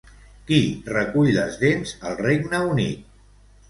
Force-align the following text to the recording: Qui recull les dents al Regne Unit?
Qui 0.47 0.57
recull 0.95 1.31
les 1.37 1.61
dents 1.67 1.95
al 2.09 2.19
Regne 2.27 2.67
Unit? 2.75 3.11